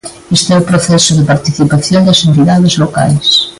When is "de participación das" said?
1.15-2.19